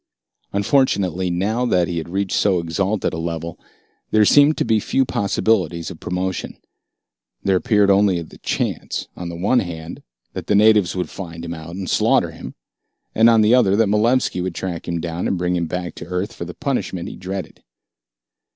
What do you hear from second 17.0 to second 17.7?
he dreaded.